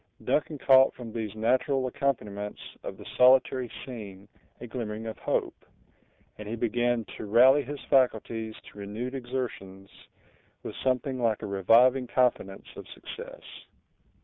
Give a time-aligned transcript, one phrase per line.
[0.23, 4.27] Duncan caught from these natural accompaniments of the solitary scene
[4.59, 5.63] a glimmering of hope;
[6.39, 9.91] and he began to rally his faculties to renewed exertions,
[10.63, 13.43] with something like a reviving confidence of success.